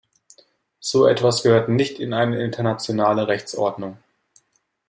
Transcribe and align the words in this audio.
So 0.79 1.05
etwas 1.05 1.43
gehört 1.43 1.69
nicht 1.69 1.99
in 1.99 2.13
eine 2.13 2.43
internationale 2.43 3.27
Rechtsordnung! 3.27 3.99